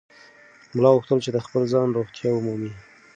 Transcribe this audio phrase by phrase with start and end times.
[0.75, 2.73] ملا غوښتل چې د خپل ځان رښتیا ومومي.